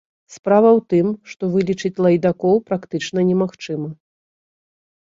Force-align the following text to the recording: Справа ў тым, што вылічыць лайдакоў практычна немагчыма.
Справа 0.35 0.69
ў 0.69 0.79
тым, 0.93 1.07
што 1.33 1.43
вылічыць 1.57 2.01
лайдакоў 2.07 2.55
практычна 2.73 3.19
немагчыма. 3.31 3.89